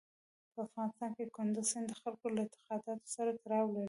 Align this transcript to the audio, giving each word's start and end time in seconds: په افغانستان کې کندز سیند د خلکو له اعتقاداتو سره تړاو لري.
په 0.53 0.59
افغانستان 0.67 1.11
کې 1.17 1.25
کندز 1.35 1.65
سیند 1.71 1.87
د 1.89 1.93
خلکو 2.01 2.25
له 2.35 2.41
اعتقاداتو 2.45 3.07
سره 3.15 3.29
تړاو 3.43 3.65
لري. 3.73 3.79